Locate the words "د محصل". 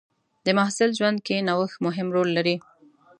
0.45-0.89